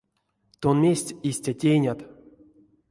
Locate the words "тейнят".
1.59-1.99